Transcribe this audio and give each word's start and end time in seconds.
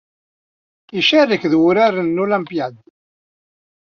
Icarek 0.99 1.43
dy 1.51 1.57
wuṛaṛen 1.59 2.07
n 2.15 2.21
Olympiade. 2.25 2.81